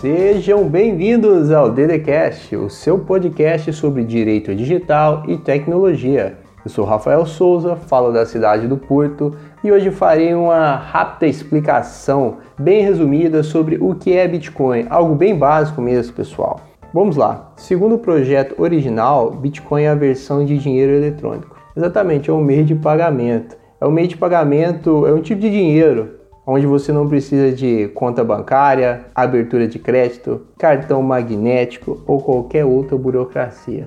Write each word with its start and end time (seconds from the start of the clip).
Sejam 0.00 0.68
bem-vindos 0.68 1.50
ao 1.50 1.72
DDCast, 1.72 2.54
o 2.54 2.70
seu 2.70 3.00
podcast 3.00 3.72
sobre 3.72 4.04
direito 4.04 4.54
digital 4.54 5.24
e 5.26 5.36
tecnologia. 5.36 6.38
Eu 6.64 6.70
sou 6.70 6.84
Rafael 6.84 7.26
Souza, 7.26 7.74
falo 7.74 8.12
da 8.12 8.24
cidade 8.24 8.68
do 8.68 8.76
Porto 8.76 9.34
e 9.64 9.72
hoje 9.72 9.90
farei 9.90 10.32
uma 10.34 10.76
rápida 10.76 11.26
explicação 11.26 12.36
bem 12.56 12.80
resumida 12.84 13.42
sobre 13.42 13.76
o 13.80 13.92
que 13.92 14.12
é 14.12 14.28
Bitcoin, 14.28 14.86
algo 14.88 15.16
bem 15.16 15.36
básico 15.36 15.82
mesmo, 15.82 16.14
pessoal. 16.14 16.60
Vamos 16.94 17.16
lá. 17.16 17.52
Segundo 17.56 17.96
o 17.96 17.98
projeto 17.98 18.54
original, 18.62 19.32
Bitcoin 19.32 19.82
é 19.82 19.88
a 19.88 19.96
versão 19.96 20.44
de 20.44 20.58
dinheiro 20.58 20.92
eletrônico. 20.92 21.56
Exatamente, 21.76 22.30
é 22.30 22.32
um 22.32 22.40
meio 22.40 22.64
de 22.64 22.76
pagamento. 22.76 23.56
É 23.80 23.84
um 23.84 23.90
meio 23.90 24.06
de 24.06 24.16
pagamento, 24.16 25.04
é 25.08 25.12
um 25.12 25.20
tipo 25.20 25.40
de 25.40 25.50
dinheiro 25.50 26.17
onde 26.50 26.66
você 26.66 26.90
não 26.90 27.06
precisa 27.06 27.54
de 27.54 27.88
conta 27.88 28.24
bancária, 28.24 29.02
abertura 29.14 29.68
de 29.68 29.78
crédito, 29.78 30.46
cartão 30.56 31.02
magnético 31.02 32.02
ou 32.06 32.22
qualquer 32.22 32.64
outra 32.64 32.96
burocracia. 32.96 33.86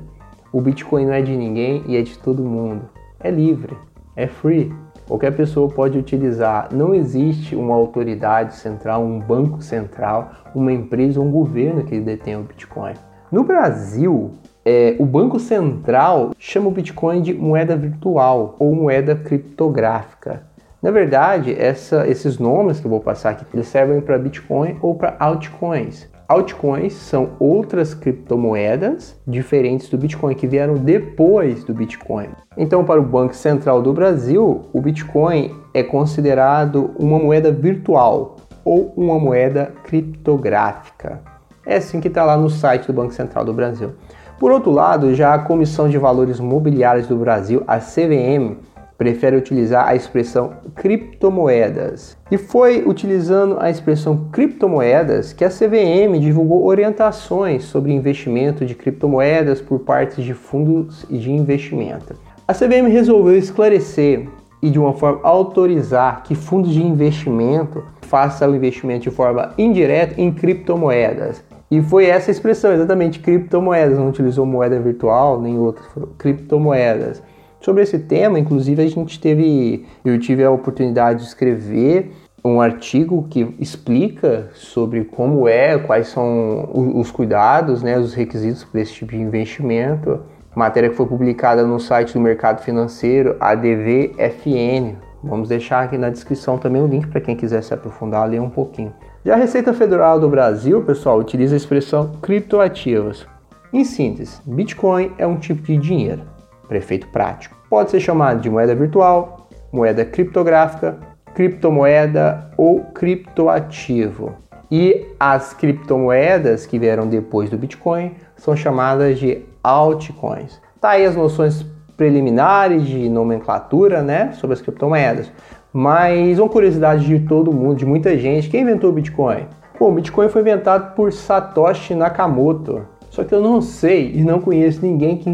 O 0.54 0.62
Bitcoin 0.62 1.08
não 1.08 1.14
é 1.14 1.24
de 1.24 1.36
ninguém 1.36 1.84
e 1.88 1.98
é 1.98 2.04
de 2.04 2.20
todo 2.20 2.44
mundo. 2.44 2.84
É 3.20 3.32
livre, 3.32 3.76
é 4.16 4.28
free. 4.28 4.72
Qualquer 5.08 5.36
pessoa 5.36 5.70
pode 5.70 5.98
utilizar. 5.98 6.70
Não 6.72 6.94
existe 6.94 7.56
uma 7.56 7.74
autoridade 7.74 8.56
central, 8.56 9.04
um 9.04 9.20
banco 9.20 9.64
central, 9.64 10.30
uma 10.54 10.72
empresa 10.72 11.20
ou 11.20 11.26
um 11.26 11.32
governo 11.32 11.84
que 11.84 12.00
detém 12.00 12.36
o 12.36 12.44
Bitcoin. 12.44 12.94
No 13.32 13.44
Brasil, 13.44 14.34
é, 14.64 14.96
o 15.00 15.06
Banco 15.06 15.40
Central 15.40 16.30
chama 16.38 16.68
o 16.68 16.72
Bitcoin 16.72 17.24
de 17.24 17.34
moeda 17.34 17.76
virtual 17.76 18.56
ou 18.60 18.76
moeda 18.76 19.16
criptográfica. 19.16 20.51
Na 20.82 20.90
verdade, 20.90 21.56
essa, 21.60 22.08
esses 22.08 22.40
nomes 22.40 22.80
que 22.80 22.88
eu 22.88 22.90
vou 22.90 23.00
passar 23.00 23.32
aqui, 23.32 23.46
eles 23.54 23.68
servem 23.68 24.02
para 24.02 24.18
Bitcoin 24.18 24.78
ou 24.82 24.96
para 24.96 25.16
altcoins. 25.20 26.10
Altcoins 26.28 26.94
são 26.94 27.32
outras 27.40 27.94
criptomoedas 27.94 29.16
diferentes 29.28 29.90
do 29.90 29.98
Bitcoin 29.98 30.34
que 30.34 30.48
vieram 30.48 30.76
depois 30.76 31.64
do 31.64 31.74
Bitcoin. 31.74 32.30
Então, 32.58 32.84
para 32.84 33.00
o 33.00 33.04
Banco 33.04 33.36
Central 33.36 33.82
do 33.82 33.94
Brasil, 33.94 34.62
o 34.74 34.82
Bitcoin 34.82 35.54
é 35.72 35.84
considerado 35.84 36.92
uma 36.98 37.20
moeda 37.20 37.52
virtual 37.52 38.38
ou 38.66 38.92
uma 38.98 39.20
moeda 39.20 39.72
criptográfica. 39.84 41.22
É 41.64 41.76
assim 41.76 42.00
que 42.00 42.08
está 42.08 42.24
lá 42.24 42.36
no 42.36 42.50
site 42.50 42.88
do 42.88 42.94
Banco 42.94 43.14
Central 43.14 43.46
do 43.46 43.54
Brasil. 43.54 43.92
Por 44.40 44.52
outro 44.52 44.72
lado, 44.72 45.14
já 45.14 45.36
a 45.36 45.40
Comissão 45.40 45.88
de 45.88 46.00
Valores 46.00 46.40
Mobiliários 46.40 47.06
do 47.06 47.16
Brasil, 47.16 47.64
a 47.68 47.78
CVM, 47.78 48.58
prefere 49.02 49.36
utilizar 49.36 49.88
a 49.88 49.96
expressão 49.96 50.58
criptomoedas. 50.76 52.16
E 52.30 52.38
foi 52.38 52.84
utilizando 52.86 53.58
a 53.60 53.68
expressão 53.68 54.30
criptomoedas 54.32 55.34
que 55.34 55.44
a 55.44 55.50
CVM 55.50 56.20
divulgou 56.20 56.68
orientações 56.68 57.64
sobre 57.64 57.92
investimento 57.92 58.64
de 58.64 58.76
criptomoedas 58.76 59.60
por 59.60 59.80
parte 59.80 60.22
de 60.22 60.36
fundos 60.36 61.04
de 61.10 61.32
investimento. 61.32 62.14
A 62.48 62.54
CVM 62.54 62.88
resolveu 62.92 63.36
esclarecer 63.36 64.30
e 64.62 64.70
de 64.70 64.78
uma 64.78 64.94
forma 64.94 65.22
autorizar 65.24 66.22
que 66.22 66.36
fundos 66.36 66.72
de 66.72 66.86
investimento 66.86 67.84
façam 68.02 68.52
o 68.52 68.56
investimento 68.56 69.10
de 69.10 69.10
forma 69.10 69.52
indireta 69.58 70.22
em 70.22 70.32
criptomoedas. 70.32 71.44
E 71.72 71.82
foi 71.82 72.06
essa 72.06 72.30
expressão, 72.30 72.72
exatamente, 72.72 73.20
criptomoedas, 73.20 73.98
não 73.98 74.10
utilizou 74.10 74.46
moeda 74.46 74.80
virtual 74.80 75.42
nem 75.42 75.58
outras, 75.58 75.88
criptomoedas. 76.20 77.24
Sobre 77.62 77.84
esse 77.84 78.00
tema, 78.00 78.40
inclusive, 78.40 78.82
a 78.82 78.88
gente 78.88 79.20
teve, 79.20 79.86
eu 80.04 80.20
tive 80.20 80.44
a 80.44 80.50
oportunidade 80.50 81.20
de 81.20 81.28
escrever 81.28 82.12
um 82.44 82.60
artigo 82.60 83.28
que 83.30 83.56
explica 83.60 84.50
sobre 84.56 85.06
como 85.06 85.48
é, 85.48 85.78
quais 85.78 86.08
são 86.08 86.72
os 86.74 87.12
cuidados, 87.12 87.84
né, 87.84 88.00
os 88.00 88.16
requisitos 88.16 88.64
para 88.64 88.82
esse 88.82 88.94
tipo 88.94 89.12
de 89.12 89.22
investimento. 89.22 90.22
Matéria 90.56 90.90
que 90.90 90.96
foi 90.96 91.06
publicada 91.06 91.64
no 91.64 91.80
site 91.80 92.14
do 92.14 92.20
Mercado 92.20 92.64
Financeiro, 92.64 93.38
ADVFN. 93.40 94.98
Vamos 95.24 95.48
deixar 95.48 95.84
aqui 95.84 96.00
na 96.00 96.10
descrição 96.10 96.58
também 96.58 96.82
o 96.82 96.88
link 96.88 97.06
para 97.08 97.22
quem 97.22 97.36
quiser 97.36 97.62
se 97.62 97.76
aprofundar, 97.76 98.28
ler 98.28 98.42
um 98.42 98.50
pouquinho. 98.50 98.92
Já 99.24 99.36
a 99.36 99.38
Receita 99.38 99.72
Federal 99.72 100.20
do 100.20 100.28
Brasil, 100.28 100.82
pessoal, 100.82 101.20
utiliza 101.20 101.54
a 101.54 101.58
expressão 101.58 102.14
criptoativas. 102.24 103.28
Em 103.72 103.86
síntese, 103.86 104.42
Bitcoin 104.48 105.12
é 105.20 105.28
um 105.28 105.38
tipo 105.38 105.62
de 105.62 105.78
dinheiro 105.78 106.41
prefeito 106.72 107.06
prático. 107.08 107.58
Pode 107.70 107.92
ser 107.92 108.00
chamado 108.00 108.40
de 108.40 108.50
moeda 108.50 108.74
virtual, 108.74 109.50
moeda 109.74 110.06
criptográfica, 110.06 110.98
criptomoeda 111.36 112.50
ou 112.56 112.80
criptoativo. 112.94 114.36
E 114.72 115.06
as 115.20 115.54
criptomoedas 115.54 116.66
que 116.66 116.80
vieram 116.80 117.08
depois 117.08 117.50
do 117.50 117.58
Bitcoin 117.58 118.14
são 118.38 118.56
chamadas 118.56 119.20
de 119.20 119.44
altcoins. 119.62 120.62
Tá 120.80 120.92
aí 120.92 121.06
as 121.06 121.14
noções 121.14 121.66
preliminares 121.98 122.86
de 122.86 123.10
nomenclatura, 123.10 124.02
né, 124.02 124.32
sobre 124.32 124.54
as 124.54 124.62
criptomoedas. 124.62 125.30
Mas 125.74 126.40
uma 126.40 126.48
curiosidade 126.48 127.06
de 127.06 127.20
todo 127.28 127.52
mundo, 127.52 127.80
de 127.80 127.86
muita 127.86 128.18
gente, 128.18 128.50
quem 128.50 128.62
inventou 128.62 128.92
o 128.92 128.94
Bitcoin? 128.94 129.46
Bom, 129.78 129.90
o 129.90 129.96
Bitcoin 129.96 130.30
foi 130.30 130.42
inventado 130.42 130.96
por 130.96 131.12
Satoshi 131.12 131.94
Nakamoto, 131.94 132.88
só 133.12 133.26
que 133.26 133.36
eu 133.36 133.42
não 133.42 133.60
sei 133.60 134.14
e 134.16 134.24
não 134.24 134.40
conheço 134.40 134.86
ninguém 134.86 135.18
que, 135.18 135.30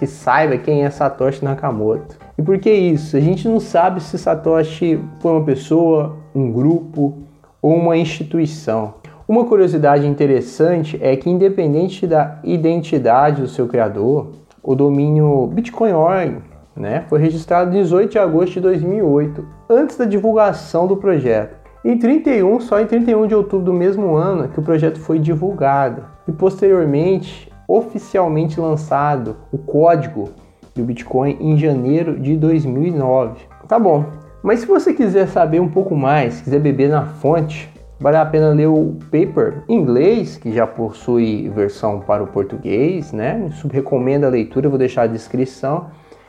que 0.00 0.06
saiba 0.06 0.58
quem 0.58 0.84
é 0.84 0.90
Satoshi 0.90 1.44
Nakamoto. 1.44 2.18
E 2.36 2.42
por 2.42 2.58
que 2.58 2.68
isso? 2.68 3.16
A 3.16 3.20
gente 3.20 3.48
não 3.48 3.60
sabe 3.60 4.02
se 4.02 4.18
Satoshi 4.18 5.00
foi 5.20 5.30
uma 5.30 5.44
pessoa, 5.44 6.16
um 6.34 6.50
grupo 6.50 7.18
ou 7.62 7.76
uma 7.76 7.96
instituição. 7.96 8.94
Uma 9.28 9.44
curiosidade 9.44 10.08
interessante 10.08 10.98
é 11.00 11.14
que, 11.14 11.30
independente 11.30 12.04
da 12.04 12.40
identidade 12.42 13.42
do 13.42 13.48
seu 13.48 13.68
criador, 13.68 14.32
o 14.60 14.74
domínio 14.74 15.46
Bitcoin.org 15.46 16.38
né, 16.74 17.04
foi 17.08 17.20
registrado 17.20 17.70
18 17.70 18.10
de 18.10 18.18
agosto 18.18 18.54
de 18.54 18.60
2008, 18.60 19.46
antes 19.68 19.96
da 19.96 20.04
divulgação 20.04 20.88
do 20.88 20.96
projeto. 20.96 21.56
Em 21.84 21.96
31, 21.96 22.58
só 22.58 22.80
em 22.80 22.86
31 22.86 23.28
de 23.28 23.36
outubro 23.36 23.66
do 23.66 23.72
mesmo 23.72 24.16
ano 24.16 24.48
que 24.48 24.58
o 24.58 24.62
projeto 24.62 24.98
foi 24.98 25.20
divulgado 25.20 26.09
e 26.30 26.32
posteriormente 26.32 27.50
oficialmente 27.68 28.60
lançado 28.60 29.36
o 29.52 29.58
código 29.58 30.30
do 30.74 30.82
Bitcoin 30.84 31.36
em 31.40 31.56
janeiro 31.58 32.18
de 32.18 32.36
2009. 32.36 33.40
Tá 33.68 33.78
bom, 33.78 34.06
mas 34.42 34.60
se 34.60 34.66
você 34.66 34.94
quiser 34.94 35.28
saber 35.28 35.60
um 35.60 35.68
pouco 35.68 35.94
mais, 35.94 36.40
quiser 36.40 36.60
beber 36.60 36.88
na 36.88 37.04
fonte, 37.04 37.68
vale 38.00 38.16
a 38.16 38.24
pena 38.24 38.50
ler 38.50 38.66
o 38.66 38.96
paper 39.10 39.62
em 39.68 39.76
inglês, 39.76 40.36
que 40.36 40.52
já 40.52 40.66
possui 40.66 41.48
versão 41.50 42.00
para 42.00 42.22
o 42.22 42.26
português, 42.26 43.12
né? 43.12 43.50
Recomendo 43.70 44.24
a 44.24 44.28
leitura, 44.28 44.68
vou 44.68 44.78
deixar 44.78 45.02
a 45.02 45.06
descrição, 45.06 45.88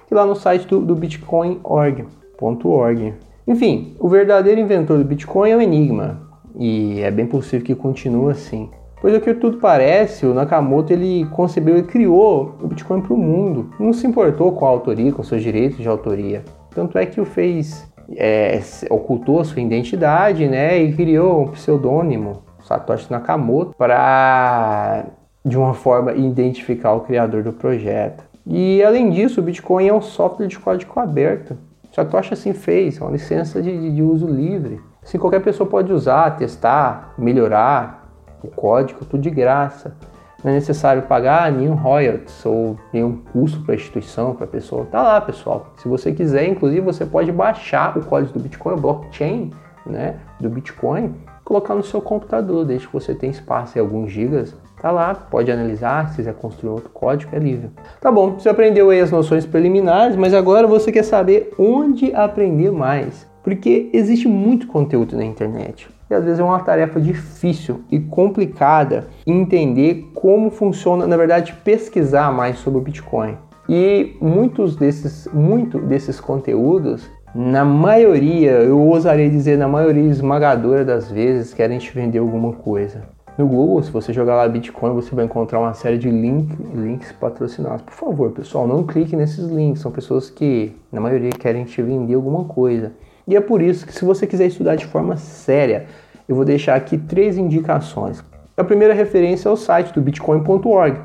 e 0.09 0.13
lá 0.13 0.25
no 0.25 0.35
site 0.35 0.67
do, 0.67 0.81
do 0.81 0.95
bitcoin.org. 0.95 2.05
Enfim, 3.47 3.95
o 3.99 4.09
verdadeiro 4.09 4.59
inventor 4.59 4.97
do 4.97 5.05
Bitcoin 5.05 5.51
é 5.51 5.57
um 5.57 5.61
enigma 5.61 6.21
e 6.55 6.99
é 7.01 7.09
bem 7.09 7.25
possível 7.25 7.65
que 7.65 7.75
continue 7.75 8.31
assim. 8.31 8.69
Pois 9.01 9.15
o 9.15 9.19
que 9.19 9.33
tudo 9.33 9.57
parece, 9.57 10.27
o 10.27 10.33
Nakamoto 10.33 10.93
ele 10.93 11.25
concebeu 11.31 11.75
e 11.75 11.81
criou 11.81 12.55
o 12.61 12.67
Bitcoin 12.67 13.01
para 13.01 13.13
o 13.15 13.17
mundo. 13.17 13.71
Não 13.79 13.91
se 13.91 14.05
importou 14.05 14.51
com 14.51 14.63
a 14.63 14.69
autoria, 14.69 15.11
com 15.11 15.23
seus 15.23 15.41
direitos 15.41 15.79
de 15.79 15.87
autoria. 15.87 16.45
Tanto 16.69 16.99
é 16.99 17.05
que 17.07 17.19
o 17.19 17.25
fez, 17.25 17.91
é, 18.15 18.61
ocultou 18.91 19.39
a 19.39 19.43
sua 19.43 19.59
identidade, 19.59 20.47
né, 20.47 20.77
e 20.77 20.93
criou 20.93 21.41
um 21.41 21.47
pseudônimo, 21.47 22.43
Satoshi 22.63 23.09
Nakamoto, 23.09 23.75
para 23.75 25.05
de 25.43 25.57
uma 25.57 25.73
forma 25.73 26.13
identificar 26.13 26.93
o 26.93 27.01
criador 27.01 27.41
do 27.41 27.51
projeto. 27.51 28.23
E 28.45 28.83
além 28.83 29.09
disso, 29.09 29.41
o 29.41 29.43
Bitcoin 29.43 29.87
é 29.87 29.93
um 29.93 30.01
software 30.01 30.45
de 30.45 30.59
código 30.59 30.99
aberto. 30.99 31.57
Satoshi 31.91 32.35
assim 32.35 32.53
fez, 32.53 33.01
é 33.01 33.03
uma 33.03 33.11
licença 33.11 33.59
de, 33.63 33.95
de 33.95 34.03
uso 34.03 34.27
livre. 34.27 34.79
Assim, 35.03 35.17
qualquer 35.17 35.41
pessoa 35.41 35.67
pode 35.67 35.91
usar, 35.91 36.37
testar, 36.37 37.15
melhorar 37.17 38.00
o 38.43 38.49
código, 38.49 39.05
tudo 39.05 39.21
de 39.21 39.29
graça. 39.29 39.95
Não 40.43 40.51
é 40.51 40.55
necessário 40.55 41.03
pagar 41.03 41.51
nenhum 41.51 41.75
royalties 41.75 42.45
ou 42.45 42.75
nenhum 42.91 43.17
custo 43.31 43.61
para 43.63 43.73
a 43.73 43.75
instituição, 43.75 44.33
para 44.33 44.45
a 44.45 44.47
pessoa. 44.47 44.85
Tá 44.85 45.03
lá, 45.03 45.21
pessoal. 45.21 45.67
Se 45.77 45.87
você 45.87 46.11
quiser, 46.11 46.47
inclusive, 46.47 46.81
você 46.81 47.05
pode 47.05 47.31
baixar 47.31 47.95
o 47.97 48.03
código 48.03 48.33
do 48.33 48.39
Bitcoin, 48.39 48.73
o 48.73 48.77
blockchain 48.77 49.51
né, 49.85 50.15
do 50.39 50.49
Bitcoin, 50.49 51.15
colocar 51.43 51.75
no 51.75 51.83
seu 51.83 52.01
computador, 52.01 52.65
desde 52.65 52.87
que 52.87 52.93
você 52.93 53.13
tenha 53.13 53.31
espaço 53.31 53.77
em 53.77 53.81
alguns 53.81 54.11
gigas 54.11 54.55
Tá 54.81 54.89
lá, 54.89 55.13
pode 55.13 55.51
analisar, 55.51 56.09
se 56.09 56.15
quiser 56.15 56.33
construir 56.33 56.71
outro 56.71 56.89
código, 56.89 57.35
é 57.35 57.37
livre. 57.37 57.69
Tá 57.99 58.11
bom, 58.11 58.31
você 58.31 58.49
aprendeu 58.49 58.89
aí 58.89 58.99
as 58.99 59.11
noções 59.11 59.45
preliminares, 59.45 60.15
mas 60.15 60.33
agora 60.33 60.65
você 60.65 60.91
quer 60.91 61.03
saber 61.03 61.53
onde 61.59 62.11
aprender 62.15 62.71
mais. 62.71 63.29
Porque 63.43 63.91
existe 63.93 64.27
muito 64.27 64.65
conteúdo 64.65 65.15
na 65.15 65.23
internet. 65.23 65.87
E 66.11 66.13
às 66.13 66.25
vezes 66.25 66.41
é 66.41 66.43
uma 66.43 66.59
tarefa 66.59 66.99
difícil 66.99 67.85
e 67.89 67.97
complicada 67.97 69.07
entender 69.25 70.11
como 70.13 70.51
funciona, 70.51 71.07
na 71.07 71.15
verdade, 71.15 71.55
pesquisar 71.63 72.33
mais 72.33 72.57
sobre 72.57 72.79
o 72.79 72.81
Bitcoin. 72.83 73.37
E 73.69 74.17
muitos 74.19 74.75
desses, 74.75 75.29
muito 75.33 75.79
desses 75.79 76.19
conteúdos, 76.19 77.09
na 77.33 77.63
maioria, 77.63 78.51
eu 78.51 78.77
ousaria 78.77 79.29
dizer 79.29 79.57
na 79.57 79.69
maioria 79.69 80.03
esmagadora 80.03 80.83
das 80.83 81.09
vezes, 81.09 81.53
querem 81.53 81.79
te 81.79 81.89
vender 81.93 82.19
alguma 82.19 82.51
coisa. 82.51 83.03
No 83.37 83.47
Google, 83.47 83.81
se 83.81 83.89
você 83.89 84.11
jogar 84.11 84.35
lá 84.35 84.49
Bitcoin, 84.49 84.93
você 84.93 85.15
vai 85.15 85.23
encontrar 85.23 85.61
uma 85.61 85.73
série 85.73 85.97
de 85.97 86.11
link, 86.11 86.53
links 86.75 87.13
patrocinados. 87.13 87.83
Por 87.83 87.93
favor, 87.93 88.31
pessoal, 88.31 88.67
não 88.67 88.83
clique 88.83 89.15
nesses 89.15 89.49
links. 89.49 89.81
São 89.81 89.89
pessoas 89.89 90.29
que, 90.29 90.75
na 90.91 90.99
maioria, 90.99 91.29
querem 91.29 91.63
te 91.63 91.81
vender 91.81 92.15
alguma 92.15 92.43
coisa. 92.43 92.91
E 93.27 93.35
é 93.35 93.41
por 93.41 93.61
isso 93.61 93.85
que, 93.85 93.93
se 93.93 94.03
você 94.03 94.25
quiser 94.25 94.47
estudar 94.47 94.75
de 94.75 94.85
forma 94.85 95.15
séria, 95.17 95.85
eu 96.27 96.35
vou 96.35 96.45
deixar 96.45 96.75
aqui 96.75 96.97
três 96.97 97.37
indicações. 97.37 98.23
A 98.57 98.63
primeira 98.63 98.93
referência 98.93 99.49
é 99.49 99.51
o 99.51 99.55
site 99.55 99.93
do 99.93 100.01
bitcoin.org. 100.01 100.99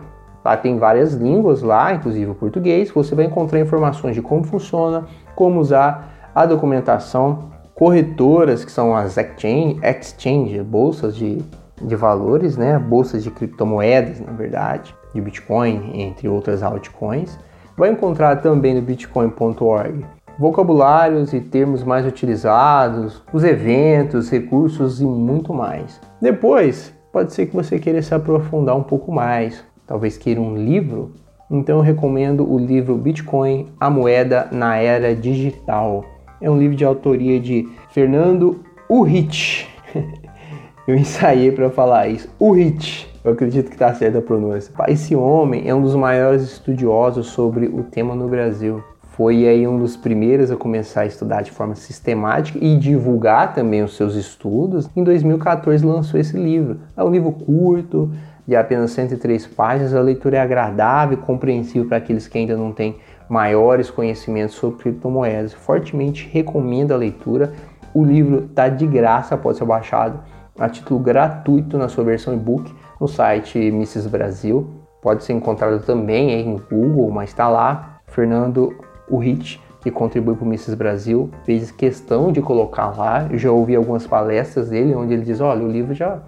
Lá 0.45 0.57
tem 0.57 0.79
várias 0.79 1.15
línguas 1.15 1.63
lá, 1.63 1.93
inclusive 1.93 2.31
o 2.31 2.35
português. 2.35 2.91
Você 2.91 3.15
vai 3.15 3.25
encontrar 3.25 3.61
informações 3.61 4.15
de 4.15 4.23
como 4.23 4.45
funciona, 4.45 5.07
como 5.35 5.61
usar 5.61 6.31
a 6.35 6.47
documentação, 6.47 7.51
corretoras 7.75 8.65
que 8.65 8.71
são 8.71 8.95
as 8.95 9.17
exchange, 9.17 9.79
exchange 9.83 10.63
bolsas 10.63 11.17
de 11.17 11.43
de 11.83 11.95
valores, 11.95 12.57
né? 12.57 12.79
Bolsas 12.79 13.23
de 13.23 13.31
criptomoedas, 13.31 14.21
na 14.21 14.33
verdade, 14.33 14.95
de 15.15 15.21
Bitcoin, 15.21 15.91
entre 15.95 16.29
outras 16.29 16.63
altcoins. 16.63 17.39
Vai 17.77 17.91
encontrar 17.91 18.37
também 18.37 18.75
no 18.75 18.83
bitcoin.org 18.83 20.05
vocabulários 20.39 21.33
e 21.33 21.41
termos 21.41 21.83
mais 21.83 22.07
utilizados, 22.07 23.23
os 23.33 23.45
eventos, 23.45 24.31
recursos 24.31 25.01
e 25.01 25.05
muito 25.05 25.53
mais. 25.55 26.01
Depois, 26.21 26.93
pode 27.13 27.33
ser 27.33 27.47
que 27.47 27.55
você 27.55 27.79
queira 27.79 28.03
se 28.03 28.15
aprofundar 28.15 28.77
um 28.77 28.83
pouco 28.83 29.11
mais, 29.11 29.65
talvez 29.87 30.19
queira 30.19 30.41
um 30.41 30.57
livro. 30.57 31.13
Então 31.51 31.77
eu 31.77 31.83
recomendo 31.83 32.51
o 32.51 32.59
livro 32.59 32.97
Bitcoin, 32.97 33.69
a 33.79 33.89
moeda 33.89 34.49
na 34.51 34.77
era 34.77 35.15
digital. 35.15 36.05
É 36.41 36.51
um 36.51 36.59
livro 36.59 36.77
de 36.77 36.85
autoria 36.85 37.41
de 37.41 37.69
Fernando 37.91 38.61
Urrich. 38.91 39.67
eu 40.87 40.95
ensaiei 40.95 41.51
para 41.51 41.71
falar 41.71 42.09
isso. 42.09 42.29
O 42.39 42.53
Rich, 42.53 43.11
eu 43.25 43.33
acredito 43.33 43.69
que 43.69 43.75
está 43.75 43.93
certa 43.95 44.19
a 44.19 44.23
pronúncia. 44.23 44.73
Esse 44.89 45.17
homem 45.17 45.69
é 45.69 45.75
um 45.75 45.83
dos 45.83 45.95
maiores 45.95 46.43
estudiosos 46.43 47.29
sobre 47.29 47.67
o 47.67 47.83
tema 47.83 48.15
no 48.15 48.29
Brasil. 48.29 48.83
Foi 49.17 49.49
aí 49.49 49.67
um 49.67 49.79
dos 49.79 49.97
primeiros 49.97 50.51
a 50.51 50.57
começar 50.57 51.01
a 51.01 51.07
estudar 51.07 51.41
de 51.41 51.51
forma 51.51 51.75
sistemática 51.75 52.59
e 52.63 52.77
divulgar 52.77 53.55
também 53.55 53.83
os 53.83 53.97
seus 53.97 54.15
estudos. 54.15 54.91
Em 54.95 55.03
2014 55.03 55.87
lançou 55.87 56.21
esse 56.21 56.37
livro. 56.37 56.81
É 56.95 57.03
um 57.03 57.11
livro 57.11 57.33
curto, 57.33 58.11
de 58.47 58.55
apenas 58.55 58.91
103 58.91 59.47
páginas. 59.47 59.95
A 59.95 60.03
leitura 60.03 60.37
é 60.37 60.41
agradável 60.41 61.17
e 61.17 61.23
compreensível 61.23 61.89
para 61.89 61.97
aqueles 61.97 62.29
que 62.29 62.37
ainda 62.37 62.59
não 62.59 62.73
têm 62.73 62.97
maiores 63.27 63.91
conhecimentos 63.91 64.55
sobre 64.55 64.81
criptomoedas. 64.81 65.55
Fortemente 65.55 66.29
recomendo 66.31 66.93
a 66.93 66.97
leitura. 66.99 67.55
O 67.95 68.05
livro 68.05 68.45
está 68.45 68.69
de 68.69 68.87
graça, 68.87 69.35
pode 69.35 69.57
ser 69.57 69.65
baixado 69.65 70.21
a 70.59 70.69
título 70.69 71.01
gratuito 71.01 71.79
na 71.79 71.89
sua 71.89 72.05
versão 72.05 72.35
e-book 72.35 72.71
no 73.01 73.09
site 73.09 73.59
Mrs. 73.59 74.11
Brasil. 74.11 74.69
Pode 75.01 75.25
ser 75.25 75.33
encontrado 75.33 75.81
também 75.87 76.35
aí 76.35 76.45
no 76.45 76.59
Google, 76.59 77.11
mas 77.11 77.31
está 77.31 77.49
lá. 77.49 77.95
Fernando 78.09 78.75
Urrich, 79.11 79.61
que 79.83 79.91
contribui 79.91 80.35
para 80.35 80.45
o 80.45 80.49
Mrs. 80.49 80.77
Brasil, 80.77 81.31
fez 81.45 81.71
questão 81.71 82.33
de 82.33 82.41
colocar 82.43 82.97
lá. 82.97 83.27
Eu 83.31 83.39
já 83.39 83.51
ouvi 83.51 83.77
algumas 83.77 84.07
palestras 84.07 84.71
dele 84.71 84.95
onde 84.95 85.15
ele 85.15 85.23
diz: 85.23 85.41
olha, 85.41 85.65
o 85.65 85.71
livro 85.71 85.95
já 85.95 86.21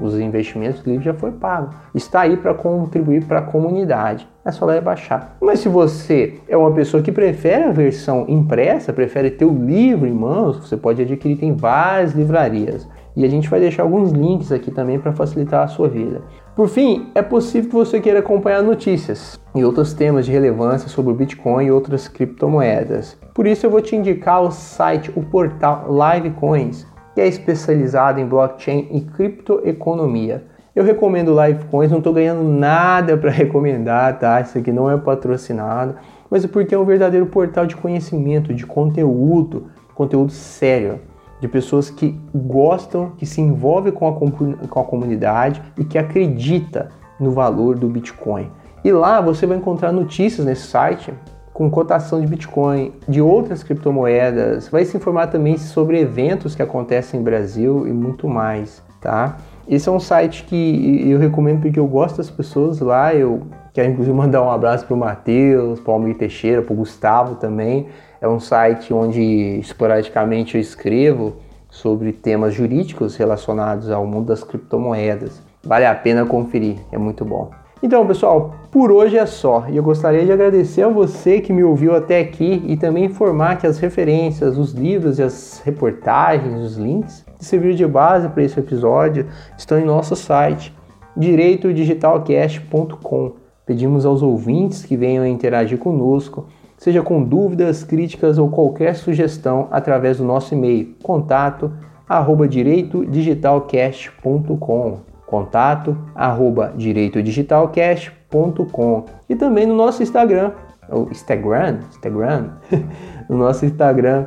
os 0.00 0.18
investimentos 0.18 0.82
do 0.82 0.90
livro 0.90 1.04
já 1.04 1.14
foi 1.14 1.32
pago. 1.32 1.70
Está 1.94 2.22
aí 2.22 2.36
para 2.36 2.54
contribuir 2.54 3.24
para 3.24 3.38
a 3.38 3.42
comunidade. 3.42 4.28
É 4.44 4.50
só 4.50 4.64
lá 4.64 4.76
e 4.76 4.80
baixar. 4.80 5.36
Mas 5.40 5.60
se 5.60 5.68
você 5.68 6.34
é 6.48 6.56
uma 6.56 6.72
pessoa 6.72 7.02
que 7.02 7.12
prefere 7.12 7.64
a 7.64 7.72
versão 7.72 8.24
impressa, 8.28 8.92
prefere 8.92 9.30
ter 9.30 9.44
o 9.44 9.52
livro 9.52 10.06
em 10.06 10.12
mãos, 10.12 10.58
você 10.58 10.76
pode 10.76 11.02
adquirir 11.02 11.42
em 11.42 11.54
várias 11.54 12.12
livrarias. 12.12 12.88
E 13.20 13.24
a 13.26 13.28
gente 13.28 13.50
vai 13.50 13.60
deixar 13.60 13.82
alguns 13.82 14.12
links 14.12 14.50
aqui 14.50 14.70
também 14.70 14.98
para 14.98 15.12
facilitar 15.12 15.62
a 15.62 15.68
sua 15.68 15.90
vida. 15.90 16.22
Por 16.56 16.68
fim, 16.68 17.10
é 17.14 17.20
possível 17.20 17.68
que 17.68 17.76
você 17.76 18.00
queira 18.00 18.20
acompanhar 18.20 18.62
notícias 18.62 19.38
e 19.54 19.62
outros 19.62 19.92
temas 19.92 20.24
de 20.24 20.32
relevância 20.32 20.88
sobre 20.88 21.12
o 21.12 21.14
Bitcoin 21.14 21.66
e 21.66 21.70
outras 21.70 22.08
criptomoedas. 22.08 23.18
Por 23.34 23.46
isso 23.46 23.66
eu 23.66 23.70
vou 23.70 23.82
te 23.82 23.94
indicar 23.94 24.40
o 24.40 24.50
site, 24.50 25.12
o 25.14 25.22
portal 25.22 25.86
Livecoins, 25.86 26.86
que 27.14 27.20
é 27.20 27.28
especializado 27.28 28.18
em 28.20 28.26
blockchain 28.26 28.88
e 28.90 29.02
criptoeconomia. 29.02 30.46
Eu 30.74 30.82
recomendo 30.82 31.38
Livecoins, 31.38 31.90
não 31.90 31.98
estou 31.98 32.14
ganhando 32.14 32.42
nada 32.42 33.18
para 33.18 33.28
recomendar, 33.30 34.18
tá? 34.18 34.40
Isso 34.40 34.56
aqui 34.56 34.72
não 34.72 34.90
é 34.90 34.96
patrocinado, 34.96 35.94
mas 36.30 36.42
é 36.42 36.48
porque 36.48 36.74
é 36.74 36.78
um 36.78 36.86
verdadeiro 36.86 37.26
portal 37.26 37.66
de 37.66 37.76
conhecimento, 37.76 38.54
de 38.54 38.64
conteúdo, 38.64 39.66
conteúdo 39.94 40.32
sério 40.32 41.00
de 41.40 41.48
pessoas 41.48 41.90
que 41.90 42.18
gostam, 42.34 43.12
que 43.16 43.26
se 43.26 43.40
envolvem 43.40 43.92
com 43.92 44.08
a, 44.08 44.68
com 44.68 44.80
a 44.80 44.84
comunidade 44.84 45.62
e 45.78 45.84
que 45.84 45.98
acredita 45.98 46.88
no 47.18 47.30
valor 47.30 47.78
do 47.78 47.88
Bitcoin. 47.88 48.50
E 48.84 48.92
lá 48.92 49.20
você 49.20 49.46
vai 49.46 49.56
encontrar 49.56 49.92
notícias 49.92 50.46
nesse 50.46 50.66
site 50.66 51.12
com 51.52 51.70
cotação 51.70 52.20
de 52.20 52.26
Bitcoin, 52.26 52.92
de 53.06 53.20
outras 53.20 53.62
criptomoedas, 53.62 54.68
vai 54.68 54.84
se 54.84 54.96
informar 54.96 55.26
também 55.26 55.58
sobre 55.58 56.00
eventos 56.00 56.54
que 56.54 56.62
acontecem 56.62 57.20
em 57.20 57.22
Brasil 57.22 57.86
e 57.86 57.92
muito 57.92 58.26
mais, 58.26 58.82
tá? 58.98 59.36
Esse 59.68 59.88
é 59.88 59.92
um 59.92 60.00
site 60.00 60.44
que 60.44 61.10
eu 61.10 61.18
recomendo 61.18 61.60
porque 61.60 61.78
eu 61.78 61.86
gosto 61.86 62.16
das 62.16 62.30
pessoas 62.30 62.80
lá, 62.80 63.14
eu 63.14 63.42
quero 63.80 63.92
inclusive 63.92 64.14
mandar 64.14 64.42
um 64.42 64.50
abraço 64.50 64.84
para 64.84 64.94
o 64.94 64.98
Matheus, 64.98 65.80
para 65.80 65.90
o 65.90 65.94
Almir 65.94 66.18
Teixeira, 66.18 66.60
para 66.60 66.74
o 66.74 66.76
Gustavo 66.76 67.36
também, 67.36 67.86
é 68.20 68.28
um 68.28 68.38
site 68.38 68.92
onde 68.92 69.22
esporadicamente 69.58 70.56
eu 70.56 70.60
escrevo 70.60 71.36
sobre 71.70 72.12
temas 72.12 72.52
jurídicos 72.52 73.16
relacionados 73.16 73.90
ao 73.90 74.04
mundo 74.04 74.26
das 74.26 74.44
criptomoedas. 74.44 75.40
Vale 75.62 75.86
a 75.86 75.94
pena 75.94 76.26
conferir, 76.26 76.76
é 76.92 76.98
muito 76.98 77.24
bom. 77.24 77.52
Então, 77.82 78.06
pessoal, 78.06 78.54
por 78.70 78.92
hoje 78.92 79.16
é 79.16 79.24
só. 79.24 79.64
E 79.70 79.78
eu 79.78 79.82
gostaria 79.82 80.26
de 80.26 80.32
agradecer 80.32 80.82
a 80.82 80.88
você 80.88 81.40
que 81.40 81.50
me 81.50 81.64
ouviu 81.64 81.96
até 81.96 82.20
aqui 82.20 82.62
e 82.66 82.76
também 82.76 83.06
informar 83.06 83.56
que 83.56 83.66
as 83.66 83.78
referências, 83.78 84.58
os 84.58 84.72
livros 84.72 85.18
e 85.18 85.22
as 85.22 85.62
reportagens, 85.64 86.60
os 86.60 86.76
links 86.76 87.24
que 87.38 87.44
serviram 87.46 87.74
de 87.74 87.86
base 87.86 88.28
para 88.28 88.42
esse 88.42 88.60
episódio 88.60 89.26
estão 89.56 89.78
em 89.78 89.86
nosso 89.86 90.14
site 90.14 90.76
direitodigitalcast.com. 91.16 93.39
Pedimos 93.70 94.04
aos 94.04 94.20
ouvintes 94.20 94.84
que 94.84 94.96
venham 94.96 95.24
interagir 95.24 95.78
conosco 95.78 96.46
seja 96.76 97.02
com 97.02 97.22
dúvidas, 97.22 97.84
críticas 97.84 98.36
ou 98.36 98.50
qualquer 98.50 98.96
sugestão 98.96 99.68
através 99.70 100.18
do 100.18 100.24
nosso 100.24 100.54
e-mail 100.54 100.96
contato 101.00 101.70
arroba 102.08 102.48
direitodigitalcast.com 102.48 104.98
contato 105.24 105.96
arroba 106.16 106.74
direitodigitalcast.com 106.76 109.04
e 109.28 109.36
também 109.36 109.66
no 109.66 109.76
nosso 109.76 110.02
Instagram, 110.02 110.50
o 110.90 111.06
Instagram, 111.12 111.78
Instagram, 111.90 112.48
no 113.30 113.36
nosso 113.36 113.64
Instagram 113.64 114.26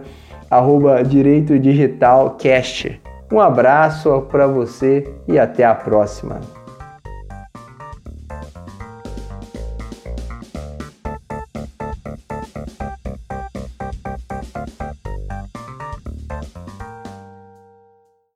arroba 0.50 1.04
direitodigitalcast. 1.04 3.02
Um 3.30 3.42
abraço 3.42 4.22
para 4.32 4.48
você 4.48 5.14
e 5.28 5.38
até 5.38 5.66
a 5.66 5.76
próxima. 5.76 6.40